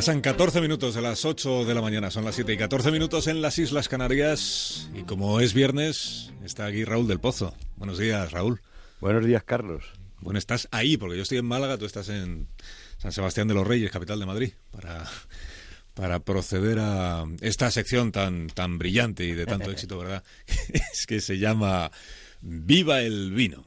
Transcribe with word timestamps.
Pasan 0.00 0.22
14 0.22 0.62
minutos 0.62 0.94
de 0.94 1.02
las 1.02 1.26
8 1.26 1.66
de 1.66 1.74
la 1.74 1.82
mañana, 1.82 2.10
son 2.10 2.24
las 2.24 2.34
7 2.34 2.54
y 2.54 2.56
14 2.56 2.90
minutos 2.90 3.26
en 3.26 3.42
las 3.42 3.58
Islas 3.58 3.86
Canarias. 3.86 4.88
Y 4.94 5.02
como 5.02 5.40
es 5.40 5.52
viernes, 5.52 6.32
está 6.42 6.64
aquí 6.64 6.86
Raúl 6.86 7.06
del 7.06 7.20
Pozo. 7.20 7.54
Buenos 7.76 7.98
días, 7.98 8.32
Raúl. 8.32 8.62
Buenos 9.02 9.26
días, 9.26 9.44
Carlos. 9.44 9.84
Bueno, 10.20 10.38
estás 10.38 10.68
ahí, 10.70 10.96
porque 10.96 11.18
yo 11.18 11.22
estoy 11.22 11.36
en 11.36 11.44
Málaga, 11.44 11.76
tú 11.76 11.84
estás 11.84 12.08
en 12.08 12.48
San 12.96 13.12
Sebastián 13.12 13.46
de 13.46 13.52
los 13.52 13.66
Reyes, 13.66 13.90
capital 13.90 14.18
de 14.18 14.24
Madrid, 14.24 14.52
para, 14.70 15.04
para 15.94 16.20
proceder 16.20 16.78
a 16.80 17.24
esta 17.40 17.70
sección 17.70 18.12
tan, 18.12 18.48
tan 18.48 18.78
brillante 18.78 19.24
y 19.24 19.32
de 19.32 19.46
tanto 19.46 19.70
éxito, 19.70 19.98
¿verdad? 19.98 20.22
es 20.92 21.06
que 21.06 21.20
se 21.20 21.38
llama 21.38 21.90
Viva 22.40 23.00
el 23.00 23.32
vino. 23.32 23.66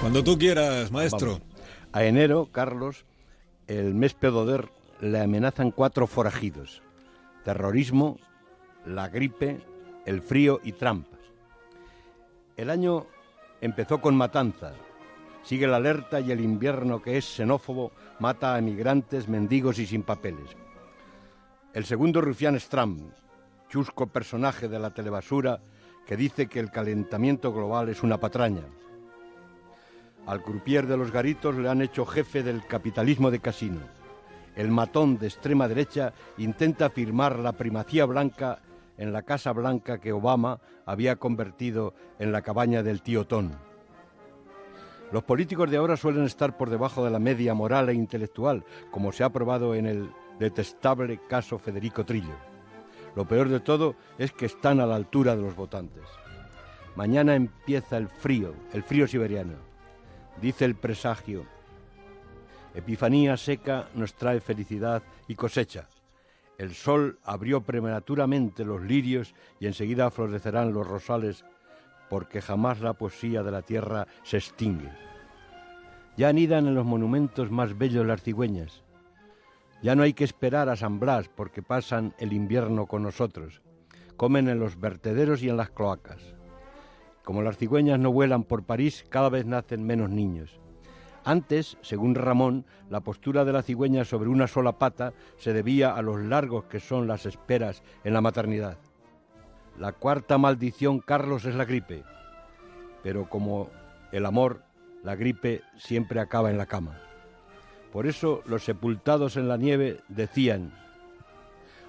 Cuando 0.00 0.24
tú 0.24 0.38
quieras, 0.38 0.90
maestro. 0.90 1.40
A 1.92 2.04
enero, 2.04 2.48
Carlos, 2.50 3.04
el 3.68 3.94
mes 3.94 4.14
pedoder 4.14 4.70
le 5.00 5.20
amenazan 5.20 5.70
cuatro 5.70 6.06
forajidos. 6.06 6.82
Terrorismo, 7.44 8.18
la 8.84 9.08
gripe, 9.08 9.60
el 10.06 10.22
frío 10.22 10.60
y 10.64 10.72
trampas. 10.72 11.20
El 12.56 12.70
año 12.70 13.06
empezó 13.60 14.00
con 14.00 14.16
matanza. 14.16 14.72
Sigue 15.42 15.66
la 15.66 15.76
alerta 15.76 16.20
y 16.20 16.32
el 16.32 16.40
invierno 16.40 17.02
que 17.02 17.18
es 17.18 17.26
xenófobo 17.26 17.92
mata 18.18 18.54
a 18.54 18.58
emigrantes, 18.58 19.28
mendigos 19.28 19.78
y 19.78 19.86
sin 19.86 20.02
papeles. 20.02 20.56
El 21.74 21.84
segundo 21.84 22.20
rufián 22.22 22.56
es 22.56 22.68
Trump, 22.68 23.12
chusco 23.68 24.06
personaje 24.06 24.68
de 24.68 24.78
la 24.78 24.90
telebasura 24.90 25.60
que 26.06 26.16
dice 26.16 26.48
que 26.48 26.58
el 26.58 26.70
calentamiento 26.70 27.52
global 27.52 27.90
es 27.90 28.02
una 28.02 28.18
patraña. 28.18 28.64
Al 30.28 30.42
croupier 30.42 30.86
de 30.86 30.98
los 30.98 31.10
garitos 31.10 31.56
le 31.56 31.70
han 31.70 31.80
hecho 31.80 32.04
jefe 32.04 32.42
del 32.42 32.66
capitalismo 32.66 33.30
de 33.30 33.40
casino. 33.40 33.80
El 34.56 34.70
matón 34.70 35.16
de 35.16 35.26
extrema 35.26 35.66
derecha 35.68 36.12
intenta 36.36 36.90
firmar 36.90 37.38
la 37.38 37.52
primacía 37.52 38.04
blanca 38.04 38.60
en 38.98 39.10
la 39.10 39.22
Casa 39.22 39.52
Blanca 39.52 39.96
que 39.96 40.12
Obama 40.12 40.60
había 40.84 41.16
convertido 41.16 41.94
en 42.18 42.30
la 42.30 42.42
cabaña 42.42 42.82
del 42.82 43.00
tío 43.00 43.26
Ton. 43.26 43.56
Los 45.12 45.24
políticos 45.24 45.70
de 45.70 45.78
ahora 45.78 45.96
suelen 45.96 46.26
estar 46.26 46.58
por 46.58 46.68
debajo 46.68 47.02
de 47.02 47.10
la 47.10 47.18
media 47.18 47.54
moral 47.54 47.88
e 47.88 47.94
intelectual, 47.94 48.66
como 48.90 49.12
se 49.12 49.24
ha 49.24 49.30
probado 49.30 49.74
en 49.74 49.86
el 49.86 50.10
detestable 50.38 51.20
caso 51.26 51.58
Federico 51.58 52.04
Trillo. 52.04 52.36
Lo 53.16 53.26
peor 53.26 53.48
de 53.48 53.60
todo 53.60 53.94
es 54.18 54.32
que 54.32 54.44
están 54.44 54.78
a 54.80 54.86
la 54.86 54.96
altura 54.96 55.34
de 55.34 55.40
los 55.40 55.56
votantes. 55.56 56.04
Mañana 56.96 57.34
empieza 57.34 57.96
el 57.96 58.08
frío, 58.08 58.52
el 58.74 58.82
frío 58.82 59.08
siberiano 59.08 59.68
dice 60.40 60.64
el 60.64 60.74
presagio. 60.74 61.44
Epifanía 62.74 63.36
seca 63.36 63.88
nos 63.94 64.14
trae 64.14 64.40
felicidad 64.40 65.02
y 65.26 65.34
cosecha. 65.34 65.88
El 66.58 66.74
sol 66.74 67.18
abrió 67.24 67.60
prematuramente 67.60 68.64
los 68.64 68.82
lirios 68.82 69.34
y 69.60 69.66
enseguida 69.66 70.10
florecerán 70.10 70.72
los 70.72 70.86
rosales, 70.86 71.44
porque 72.10 72.40
jamás 72.40 72.80
la 72.80 72.94
poesía 72.94 73.42
de 73.42 73.50
la 73.50 73.62
tierra 73.62 74.06
se 74.22 74.38
extingue. 74.38 74.90
Ya 76.16 76.28
anidan 76.28 76.66
en 76.66 76.74
los 76.74 76.84
monumentos 76.84 77.50
más 77.50 77.78
bellos 77.78 78.04
las 78.06 78.22
cigüeñas. 78.22 78.82
Ya 79.82 79.94
no 79.94 80.02
hay 80.02 80.14
que 80.14 80.24
esperar 80.24 80.68
a 80.68 80.76
San 80.76 80.98
Blas 80.98 81.28
porque 81.28 81.62
pasan 81.62 82.14
el 82.18 82.32
invierno 82.32 82.86
con 82.86 83.04
nosotros. 83.04 83.62
Comen 84.16 84.48
en 84.48 84.58
los 84.58 84.80
vertederos 84.80 85.42
y 85.44 85.48
en 85.48 85.56
las 85.56 85.70
cloacas. 85.70 86.37
Como 87.28 87.42
las 87.42 87.58
cigüeñas 87.58 87.98
no 87.98 88.10
vuelan 88.10 88.42
por 88.42 88.62
París, 88.62 89.04
cada 89.10 89.28
vez 89.28 89.44
nacen 89.44 89.84
menos 89.84 90.08
niños. 90.08 90.58
Antes, 91.24 91.76
según 91.82 92.14
Ramón, 92.14 92.64
la 92.88 93.00
postura 93.00 93.44
de 93.44 93.52
la 93.52 93.60
cigüeña 93.60 94.06
sobre 94.06 94.30
una 94.30 94.46
sola 94.46 94.78
pata 94.78 95.12
se 95.36 95.52
debía 95.52 95.94
a 95.94 96.00
los 96.00 96.22
largos 96.22 96.64
que 96.64 96.80
son 96.80 97.06
las 97.06 97.26
esperas 97.26 97.82
en 98.02 98.14
la 98.14 98.22
maternidad. 98.22 98.78
La 99.78 99.92
cuarta 99.92 100.38
maldición, 100.38 101.00
Carlos, 101.00 101.44
es 101.44 101.54
la 101.54 101.66
gripe. 101.66 102.02
Pero 103.02 103.28
como 103.28 103.68
el 104.10 104.24
amor, 104.24 104.62
la 105.04 105.14
gripe 105.14 105.60
siempre 105.76 106.20
acaba 106.20 106.50
en 106.50 106.56
la 106.56 106.64
cama. 106.64 106.98
Por 107.92 108.06
eso 108.06 108.40
los 108.46 108.64
sepultados 108.64 109.36
en 109.36 109.48
la 109.48 109.58
nieve 109.58 110.00
decían, 110.08 110.72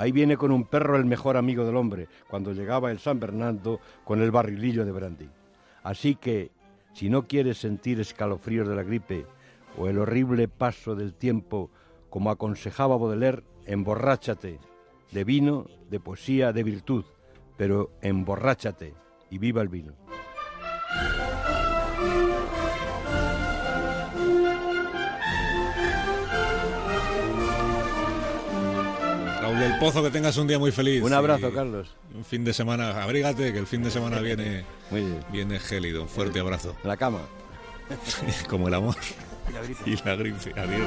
Ahí 0.00 0.12
viene 0.12 0.38
con 0.38 0.50
un 0.50 0.64
perro 0.64 0.96
el 0.96 1.04
mejor 1.04 1.36
amigo 1.36 1.66
del 1.66 1.76
hombre, 1.76 2.08
cuando 2.26 2.54
llegaba 2.54 2.90
el 2.90 3.00
San 3.00 3.20
Bernardo 3.20 3.80
con 4.02 4.22
el 4.22 4.30
barrilillo 4.30 4.86
de 4.86 4.92
brandy. 4.92 5.28
Así 5.82 6.14
que, 6.14 6.52
si 6.94 7.10
no 7.10 7.26
quieres 7.26 7.58
sentir 7.58 8.00
escalofríos 8.00 8.66
de 8.66 8.74
la 8.74 8.82
gripe 8.82 9.26
o 9.76 9.88
el 9.88 9.98
horrible 9.98 10.48
paso 10.48 10.94
del 10.94 11.12
tiempo, 11.12 11.70
como 12.08 12.30
aconsejaba 12.30 12.96
Baudelaire, 12.96 13.42
emborráchate 13.66 14.58
de 15.12 15.24
vino, 15.24 15.66
de 15.90 16.00
poesía, 16.00 16.54
de 16.54 16.62
virtud, 16.62 17.04
pero 17.58 17.90
emborráchate 18.00 18.94
y 19.28 19.36
viva 19.36 19.60
el 19.60 19.68
vino. 19.68 19.92
Pozo, 29.80 30.02
que 30.02 30.10
tengas 30.10 30.36
un 30.36 30.46
día 30.46 30.58
muy 30.58 30.72
feliz. 30.72 31.02
Un 31.02 31.14
abrazo, 31.14 31.50
Carlos. 31.54 31.88
Un 32.14 32.22
fin 32.22 32.44
de 32.44 32.52
semana, 32.52 33.02
abrígate, 33.02 33.50
que 33.50 33.58
el 33.58 33.66
fin 33.66 33.82
de 33.82 33.90
semana 33.90 34.20
viene, 34.20 34.62
viene 35.32 35.58
gélido. 35.58 36.02
Un 36.02 36.08
fuerte 36.08 36.38
abrazo. 36.38 36.76
la 36.84 36.98
cama. 36.98 37.20
Como 38.50 38.68
el 38.68 38.74
amor. 38.74 38.94
Y 39.48 39.52
la 39.54 39.62
gripe. 39.62 39.82
Y 39.86 39.96
la 40.04 40.16
gripe. 40.16 40.60
Adiós. 40.60 40.86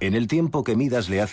En 0.00 0.14
el 0.14 0.26
tiempo 0.26 0.64
que 0.64 0.74
Midas 0.74 1.08
le 1.08 1.20
hace 1.20 1.22